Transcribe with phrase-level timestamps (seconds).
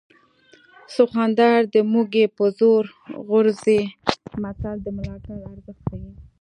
[0.95, 2.83] سخوندر د موږي په زور
[3.27, 3.81] غورځي
[4.41, 6.09] متل د ملاتړ ارزښت ښيي